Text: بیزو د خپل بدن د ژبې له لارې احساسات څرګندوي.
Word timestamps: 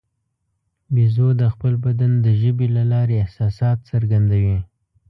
بیزو 0.93 1.29
د 1.41 1.43
خپل 1.53 1.73
بدن 1.85 2.11
د 2.25 2.27
ژبې 2.41 2.67
له 2.77 2.83
لارې 2.91 3.15
احساسات 3.23 3.77
څرګندوي. 3.89 4.57